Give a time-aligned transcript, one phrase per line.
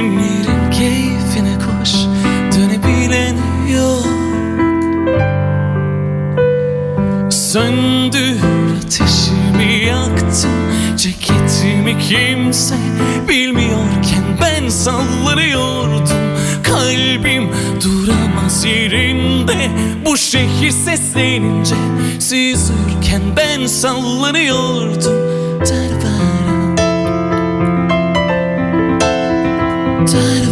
[0.00, 1.94] günlerin keyfine koş
[2.56, 3.36] Dönebilen
[3.74, 4.06] yok
[7.32, 8.36] Söndür
[8.78, 10.50] ateşimi yaktım
[10.96, 12.74] Ceketimi kimse
[13.28, 16.08] bilmiyorken ben sallanıyordum.
[16.62, 17.48] Kalbim
[17.84, 19.70] duramaz yerinde
[20.06, 21.74] Bu şehir seslenince
[22.18, 25.30] Siz uyurken ben sallanıyordum.
[25.58, 26.39] Tarvara
[30.10, 30.49] tired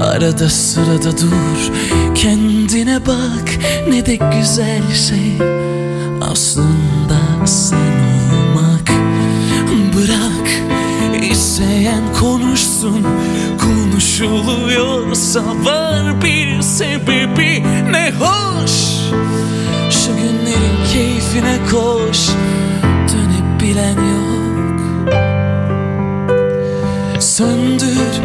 [0.00, 1.72] Arada sırada dur.
[2.14, 3.58] Kendine bak.
[3.88, 5.32] Ne de güzel şey.
[6.20, 8.90] Aslında sen olmak.
[9.96, 10.48] Bırak.
[11.30, 13.06] İsteyen konuşsun.
[13.60, 17.62] Konuşuluyorsa var bir sebebi.
[17.90, 18.70] Ne hoş.
[19.90, 22.28] Şu günlerin keyfine koş.
[23.12, 24.80] Dönüp bilen yok.
[27.20, 28.20] Söndür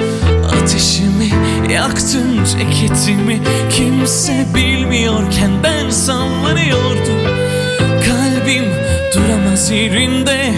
[0.62, 1.30] ateşimi
[1.70, 3.40] Yaktım ceketimi
[3.70, 7.22] Kimse bilmiyorken ben sallanıyordum.
[8.06, 8.66] Kalbim
[9.16, 10.54] duramaz yerinde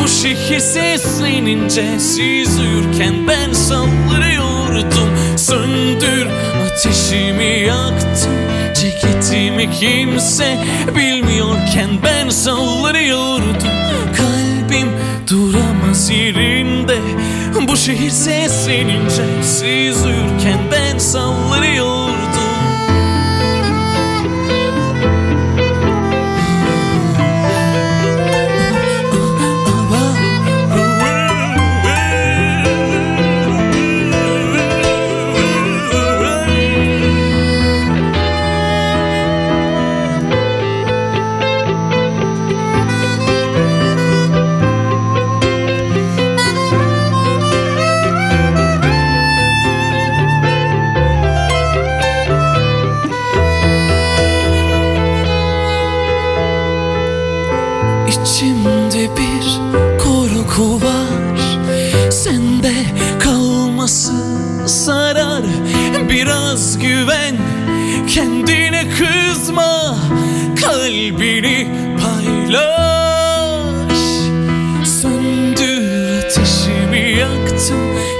[0.00, 5.36] Bu şehir seslenince Siz uyurken ben sallanıyordum.
[5.36, 6.26] Söndür
[6.66, 8.32] ateşimi yaktım
[8.74, 10.58] Ceketimi kimse
[10.96, 13.72] bilmiyorken ben sallanıyordum.
[14.16, 14.88] Kalbim
[15.30, 16.98] duramaz yerinde
[17.72, 21.91] Bu şehir seslenince Siz uyurken ben sallanıyordum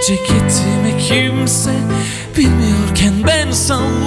[0.06, 1.70] Ceketimi kimse
[2.36, 4.01] bilmiyorken ben sallanıyordum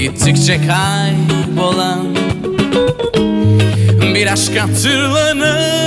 [0.00, 2.16] Gittikçe kaybolan
[4.14, 5.79] bir aşk hatırlanır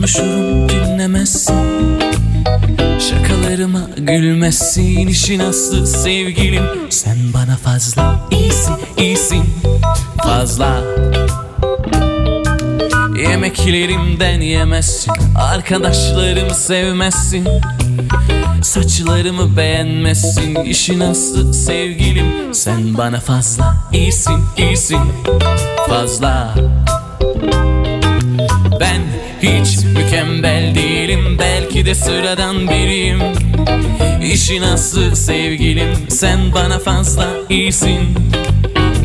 [0.00, 1.54] Konuşurum dinlemezsin.
[3.00, 6.62] Şakalarıma gülmezsin işin aslı sevgilim.
[6.90, 9.44] Sen bana fazla iyisin iyisin
[10.22, 10.80] fazla.
[13.18, 17.48] Yemeklerimden yemezsin Arkadaşlarımı sevmezsin.
[18.62, 22.54] Saçlarımı beğenmezsin işin aslı sevgilim.
[22.54, 25.02] Sen bana fazla iyisin iyisin
[25.88, 26.54] fazla
[31.80, 33.18] Belki de sıradan biriyim.
[34.32, 35.88] İşin aslı sevgilim?
[36.08, 38.00] Sen bana fazla iyisin.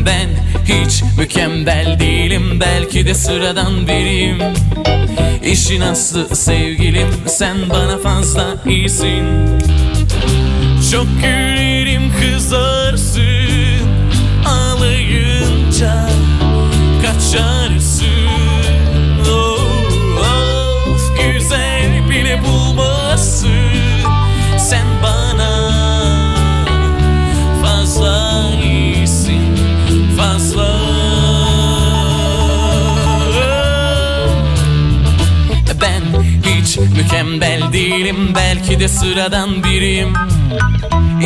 [0.06, 0.28] Ben
[0.64, 2.60] hiç mükemmel değilim.
[2.60, 4.38] Belki de sıradan biriyim.
[5.44, 7.08] İşin aslı sevgilim?
[7.26, 9.24] Sen bana fazla iyisin.
[10.92, 13.22] Çok gülerim kızarsın.
[14.46, 16.08] Ağlayınca
[17.02, 17.75] kaçarsın
[24.66, 25.50] Sen bana.
[27.62, 29.56] Fazla iyisin
[30.16, 30.80] Fazla.
[35.80, 36.02] Ben
[36.42, 40.12] hiç mükemmel değilim Belki de sıradan biriyim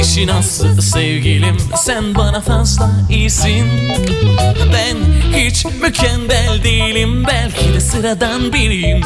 [0.01, 3.67] İşin aslı sevgilim Sen bana fazla iyisin.
[4.73, 4.97] Ben
[5.39, 9.01] hiç mükemmel değilim Belki de sıradan biriyim.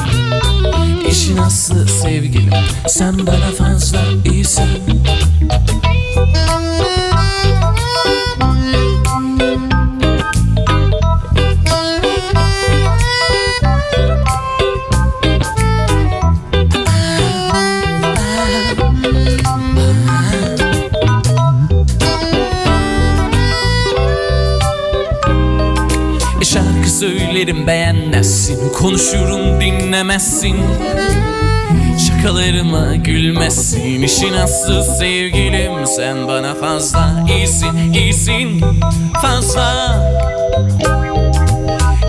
[1.11, 2.53] İşin aslı sevgilim
[2.89, 4.01] Sen bana fazla
[4.33, 4.69] iyisin
[27.45, 28.73] söylerim beğenmezsin.
[28.73, 30.57] Konuşurum dinlemezsin.
[31.99, 34.03] Şaka Şakalarıma gülmezsin.
[34.03, 38.65] İşin aslı sevgilim Sen bana fazla iyisin iyisin.
[39.23, 39.97] Fazla.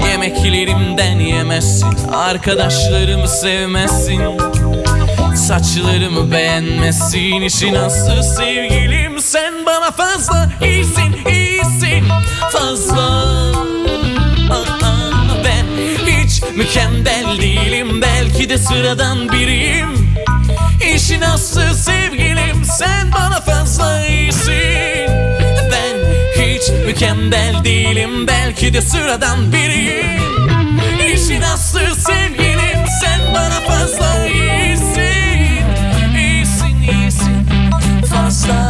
[0.09, 1.93] Yemeklerimden yemezsin.
[2.13, 4.21] Arkadaşlarımı sevmezsin.
[5.35, 7.41] Saçlarımı beğenmezsin.
[7.41, 12.03] İşin aslı sevgilim Sen bana fazla iyisin iyisin.
[12.51, 13.54] Fazla
[16.55, 18.01] mükemmel değilim.
[18.01, 20.15] Belki de sıradan biriyim.
[20.95, 25.09] İşin aslı sevgilim Sen bana fazla iyisin.
[25.71, 25.95] Ben
[26.41, 30.21] hiç mükemmel değilim Belki de sıradan biriyim.
[31.13, 35.65] İşin aslı sevgilim Sen bana fazla iyisin.
[36.17, 37.47] İyisin iyisin.
[38.13, 38.64] Fazla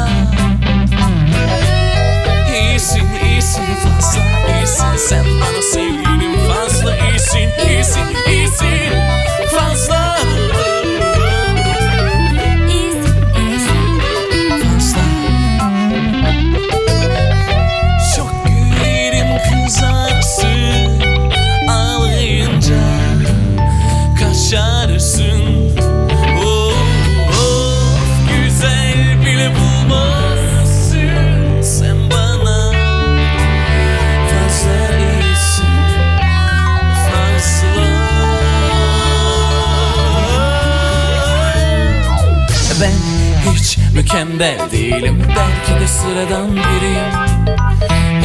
[43.96, 45.24] mükemmel değilim.
[45.28, 47.46] Belki de sıradan biriyim.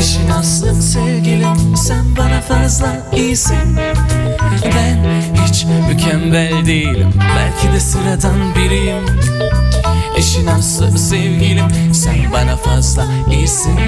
[0.00, 3.76] İşin aslı sevgilim Sen bana fazla iyisin.
[4.64, 4.98] Ben
[5.46, 7.12] hiç mükemmel değilim.
[7.36, 9.04] Belki de sıradan biriyim.
[10.18, 13.78] İşin aslı sevgilim Sen bana fazla iyisin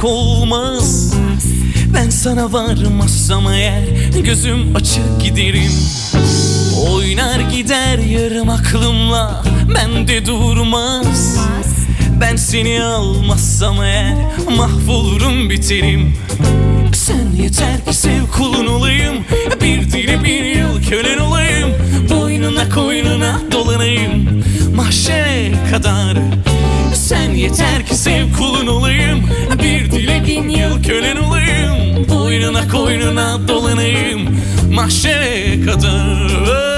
[0.00, 1.14] vazgeçmek olmaz.
[1.94, 3.82] Ben sana varmazsam eğer
[4.24, 5.72] gözüm açık giderim.
[6.88, 11.38] Oynar gider yarım aklımla bende durmaz.
[12.20, 14.16] Ben seni almazsam eğer
[14.56, 16.14] mahvolurum biterim.
[16.94, 19.24] Sen yeter ki sev kulun olayım
[19.60, 21.70] Bir dili bir yıl kölen olayım.
[22.10, 26.16] Boynuna koynuna dolanayım Mahşere kadar
[27.10, 29.30] Sen yeter ki sev kulun olayım.
[29.62, 32.08] Bir dile bin yıl kölen olayım.
[32.08, 34.20] Boynuna koynuna dolanayım.
[34.72, 36.69] Mahşere kadar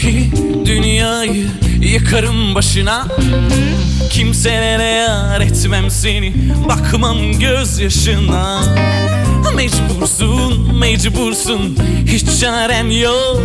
[0.00, 0.30] Vallahi
[0.66, 1.46] dünyayı
[1.82, 3.06] yıkarım başına.
[4.10, 6.32] Kimselere yar etmem seni
[6.68, 8.62] Bakmam gözyaşına.
[9.56, 13.42] Mecbursun, mecbursun Hiç çarem yok.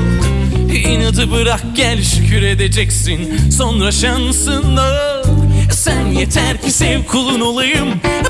[0.88, 4.80] İnadı bırak gel şükür edeceksin Sonra şansın
[5.72, 7.88] Sen yeter ki sev kulun olayım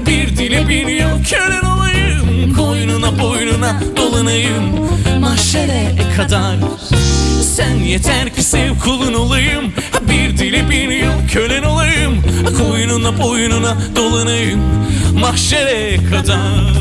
[0.08, 2.53] Bir dile bir yıl kölen olayım.
[2.58, 4.89] Koynuna boynuna dolanayım
[5.20, 6.55] Mahşere kadar
[7.55, 9.74] sen yeter ki sev kulun olayım.
[10.01, 12.24] Bir dili bir yıl kölen olayım.
[12.57, 14.62] Koynuna boynuna dolanayım.
[15.19, 16.75] Mahşere kadar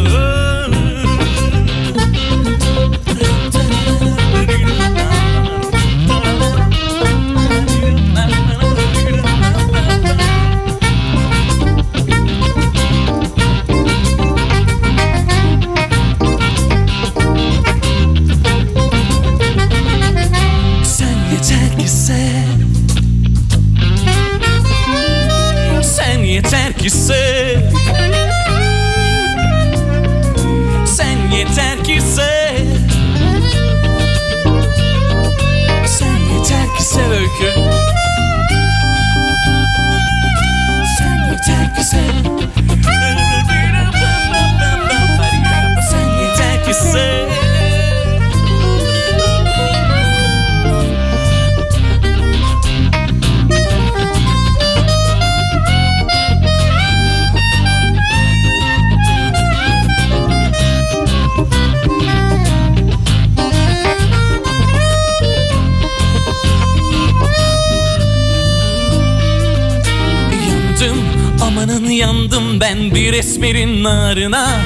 [73.14, 74.61] bir esmerin narına.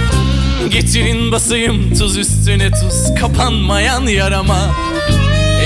[0.71, 4.59] Getirin basayım tuz üstüne tuz Kapanmayan yarama.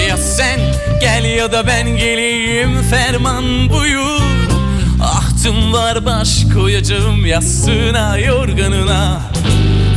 [0.08, 0.60] Ya sen
[1.00, 4.20] gel ya da ben geleyim Ferman buyur
[5.02, 9.20] Ahtım var baş koyacağım yastığına yorganına.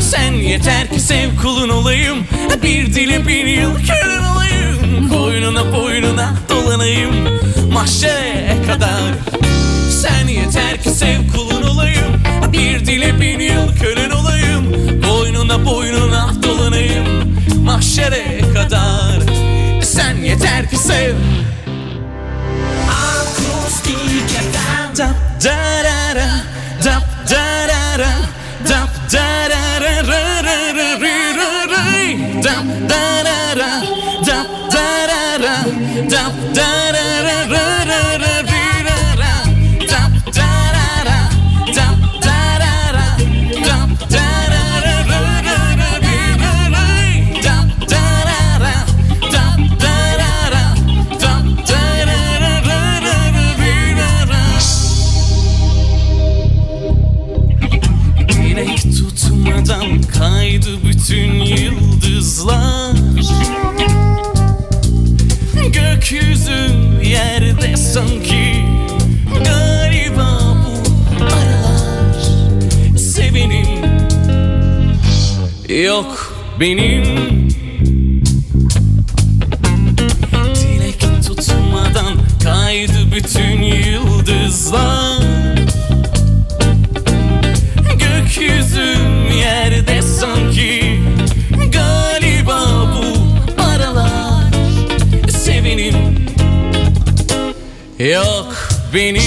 [0.01, 2.17] Sen yeter ki sev kulun olayım
[2.63, 5.09] Bir dile bir yıl kölün olayım.
[5.09, 7.15] Boynuna boynuna dolanayım
[7.73, 9.13] Mahşere kadar.
[9.89, 14.71] Sen yeter ki sev kulun olayım Bir dile bin yıl kölün olayım.
[15.03, 17.05] Boynuna boynuna dolanayım.
[17.63, 19.19] Mahşere kadar.
[19.83, 21.13] Sen yeter ki sev.
[22.89, 26.29] Akustik FM Dap darara,
[26.83, 28.13] dap darara,
[28.69, 29.54] dap darara,
[75.95, 77.03] Yok benim.
[80.55, 85.23] Dilek tutmadan kaydı bütün yıldızlar.
[87.99, 90.99] Gökyüzüm yerde sanki
[91.71, 92.61] Galiba
[92.95, 94.51] bu aralar.
[95.29, 95.95] Sevenim
[97.99, 98.55] Yok
[98.93, 99.24] benim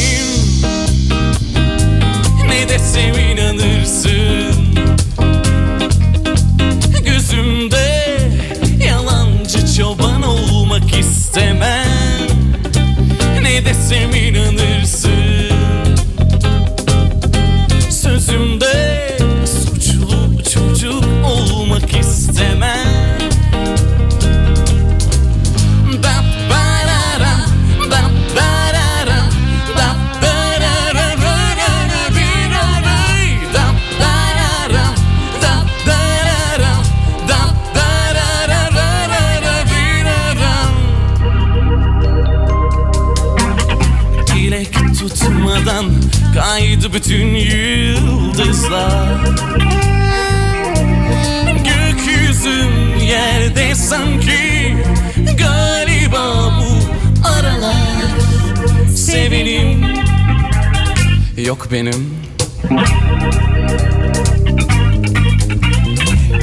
[61.58, 62.14] Yok benim.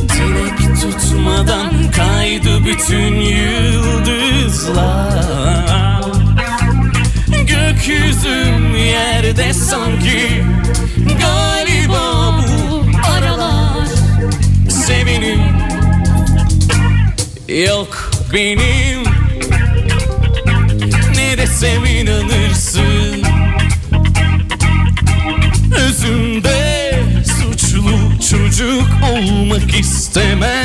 [0.09, 4.75] Dilek tutmadan kaydı bütün yıldızlar.
[7.47, 10.43] Gökyüzüm yerde sanki
[11.21, 13.87] Galiba bu aralar.
[14.69, 15.41] Sevenim
[17.47, 19.03] Yok benim.
[21.15, 22.94] Ne desem inanırsın
[29.65, 30.64] olmak istemem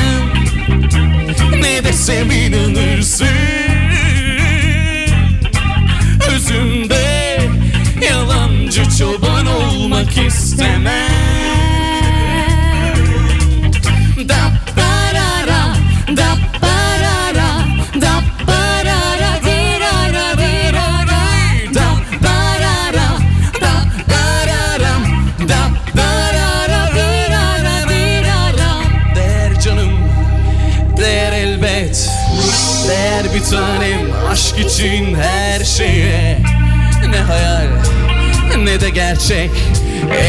[38.81, 39.51] de gerçek.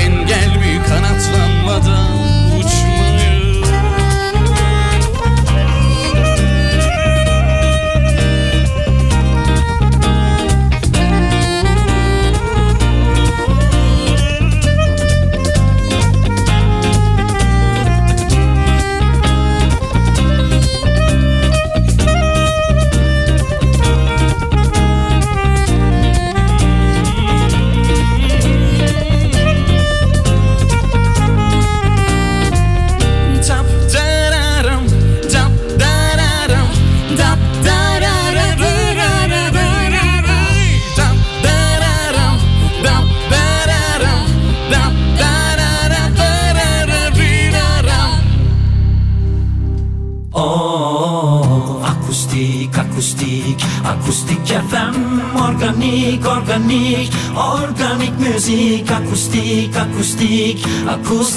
[0.04, 2.21] Engel mi kanatlanmadan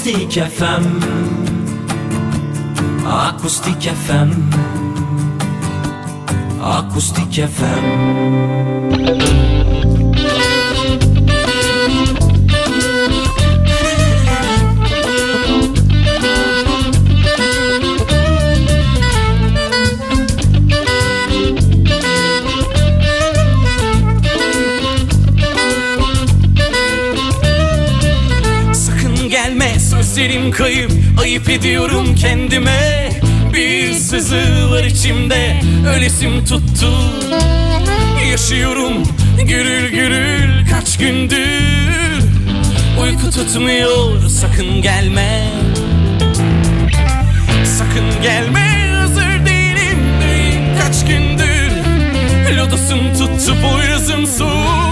[0.06, 0.84] akustik FM
[3.06, 4.30] Akustik FM
[6.62, 9.45] Akustik FM
[31.48, 33.10] Ayıp ediyorum kendime.
[33.52, 35.60] Bir sızı var içimde.
[35.88, 36.92] Ölesim tuttu.
[38.30, 38.92] Yaşıyorum
[39.44, 42.24] gürül gürül kaç gündür.
[43.02, 45.48] Uyku tutmuyor sakın gelme.
[47.64, 49.98] Sakın gelme hazır değilim.
[50.82, 51.70] Kaç gündür.
[52.56, 54.85] Lodosum tuttu boynuzum soğuk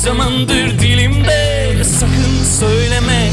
[0.00, 1.84] zamandır dilimde.
[1.84, 3.29] Sakın söyleme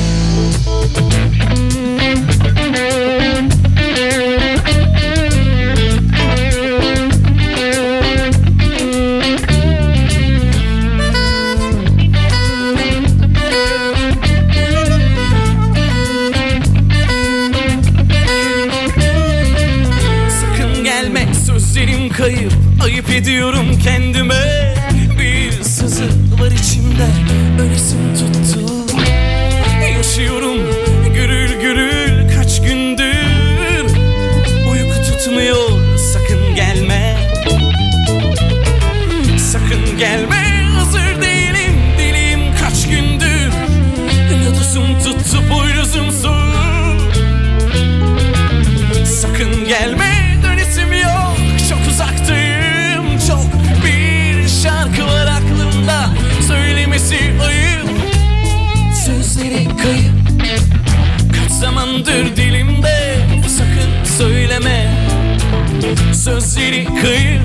[66.67, 67.41] Sözleri kayıp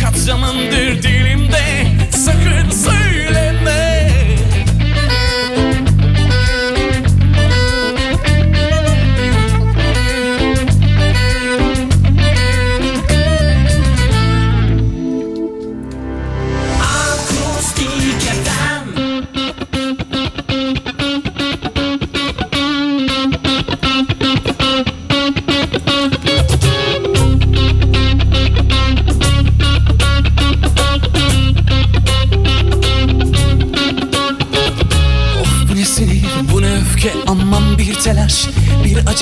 [0.00, 0.16] Kaç
[1.02, 2.63] dilimde Sakın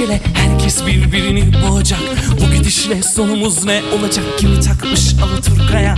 [0.03, 2.01] acele Herkes birbirini boğacak.
[2.41, 4.25] Bu gidişle sonumuz ne olacak?
[4.38, 5.95] Kimi takmış Alaturka'ya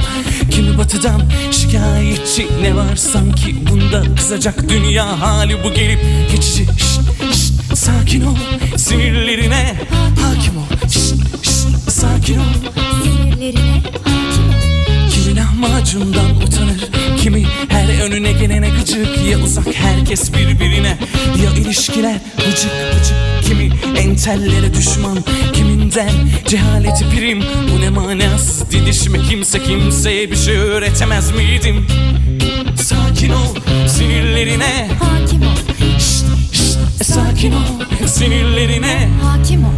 [0.51, 2.47] Kimi batıdan şikayetçi?
[2.63, 6.67] Ne var sanki bunda kızacak Dünya hali bu gelip geçici?
[6.77, 7.01] Şşt,
[7.35, 8.37] şşt, sakin ol
[8.77, 9.75] sinirlerine
[10.23, 10.89] Hakim ol.
[10.89, 12.45] Şşt, şşt, sakin ol.
[13.03, 15.11] Sinirlerine hakim ol.
[15.11, 16.41] Kimi lahmacundan
[17.69, 20.97] her önüne gelene gıcık Ya uzak herkes birbirine.
[21.45, 25.19] Ya ilişkiler bıcık bıcık Kimi entellere düşman
[25.55, 26.13] Kiminden
[26.49, 27.43] cehaleti prim.
[27.73, 31.87] Bu ne manasız didişme Kimse kimseye bir şey öğretemez miydim?
[32.77, 33.57] Sakin ol
[33.89, 34.89] sinirlerine.
[35.01, 35.57] Hakim ol,
[35.99, 39.09] Şşt, şşt, sakin ol sinirlerine.
[39.23, 39.69] Hakim ol.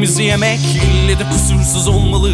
[0.00, 2.30] Yediğimiz yemek ille de kusursuz olmalı.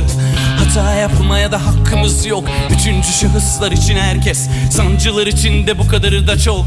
[0.58, 2.44] Hata yapmaya da hakkımız yok.
[2.70, 6.66] Üçüncü şahıslar için herkes Sancılar için de bu kadarı da çok.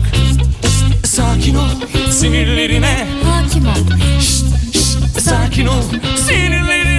[1.05, 1.69] Sakin ol
[2.11, 3.07] sinirlerine.
[3.23, 3.71] Hakim ol.
[4.19, 5.83] Şşt, şşt, Sakin ol
[6.27, 6.98] sinirlerine.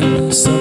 [0.00, 0.32] something.
[0.32, 0.53] So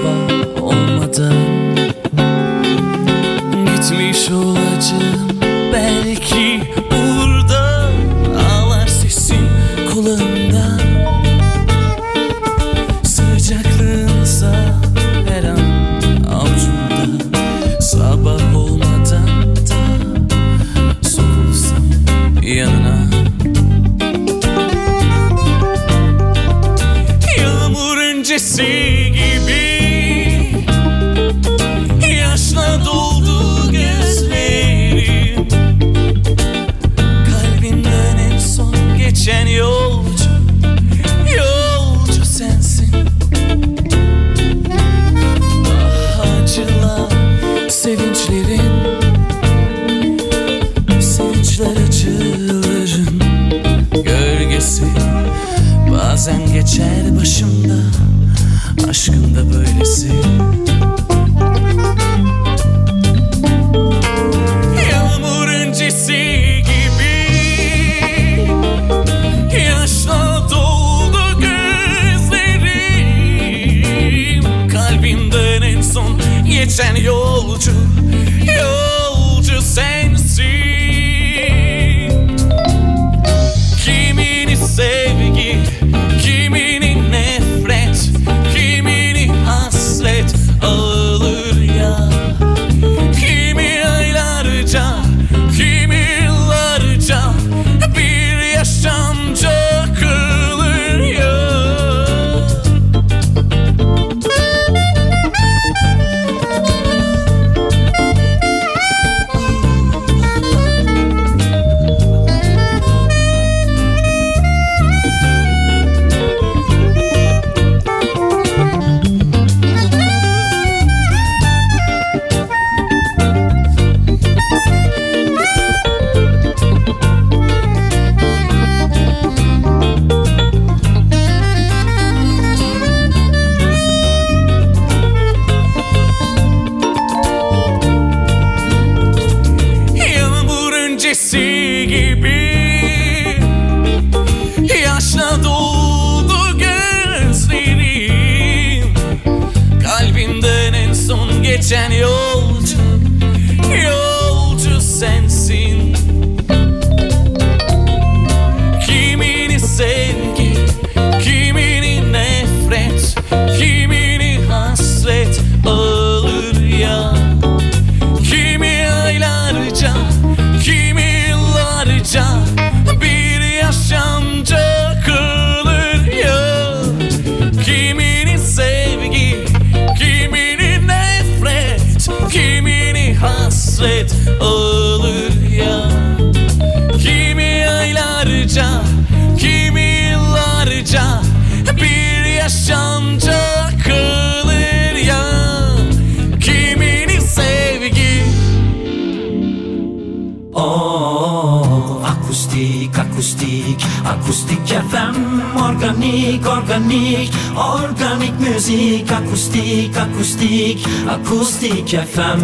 [204.33, 212.41] akustik FM Organik, organik Organik müzik Akustik, akustik Akustik FM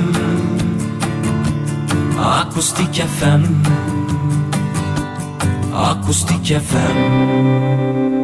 [2.20, 3.44] Akustik FM
[5.74, 8.19] Akustik FM